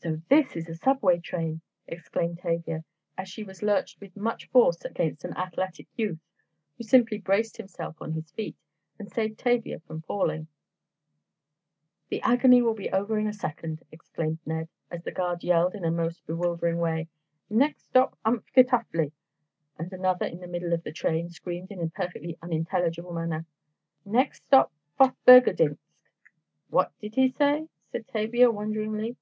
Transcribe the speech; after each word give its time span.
"So 0.00 0.22
this 0.28 0.54
is 0.56 0.68
a 0.68 0.76
subway 0.76 1.18
train," 1.18 1.60
exclaimed 1.88 2.38
Tavia, 2.38 2.84
as 3.18 3.28
she 3.28 3.42
was 3.42 3.64
lurched 3.64 4.00
with 4.00 4.16
much 4.16 4.46
force 4.46 4.84
against 4.84 5.24
an 5.24 5.36
athletic 5.36 5.88
youth, 5.96 6.20
who 6.76 6.84
simply 6.84 7.18
braced 7.18 7.56
himself 7.56 7.96
on 8.00 8.12
his 8.12 8.30
feet, 8.30 8.54
and 9.00 9.10
saved 9.10 9.40
Tavia 9.40 9.80
from 9.80 10.02
falling. 10.02 10.46
"The 12.10 12.22
agony 12.22 12.62
will 12.62 12.74
be 12.74 12.90
over 12.92 13.18
in 13.18 13.26
a 13.26 13.32
second," 13.32 13.82
exclaimed 13.90 14.38
Ned, 14.46 14.68
as 14.88 15.02
the 15.02 15.10
guard 15.10 15.42
yelled 15.42 15.74
in 15.74 15.84
a 15.84 15.90
most 15.90 16.24
bewildering 16.28 16.78
way, 16.78 17.08
"next 17.50 17.82
stop 17.88 18.16
umphgetoughly!" 18.24 19.10
and 19.80 19.92
another 19.92 20.26
in 20.26 20.38
the 20.38 20.46
middle 20.46 20.72
of 20.72 20.84
the 20.84 20.92
train, 20.92 21.28
screamed 21.30 21.72
in 21.72 21.80
a 21.82 21.88
perfectly 21.90 22.38
unintelligent 22.40 23.12
manner, 23.12 23.46
"next 24.04 24.44
stop 24.44 24.70
fothburgedinskt!" 24.96 25.76
"What 26.70 26.92
did 27.00 27.16
he 27.16 27.28
say?" 27.30 27.68
said 27.90 28.06
Tavia, 28.06 28.48
wonderingly. 28.48 29.16